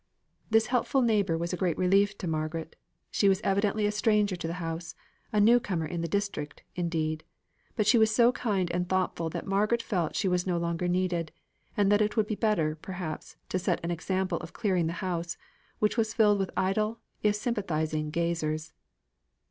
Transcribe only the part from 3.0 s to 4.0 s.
she was evidently a